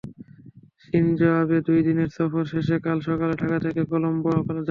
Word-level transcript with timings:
Shinzo 0.83 1.29
Abe 1.41 1.57
দুই 1.67 1.79
দিনের 1.87 2.09
সফর 2.17 2.43
শেষে 2.51 2.75
কাল 2.85 2.97
সকালে 3.07 3.33
ঢাকা 3.41 3.57
থেকে 3.65 3.81
কলম্বো 3.91 4.29
যাবেন। 4.35 4.57